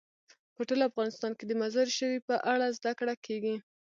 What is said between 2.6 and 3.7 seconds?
زده کړه کېږي.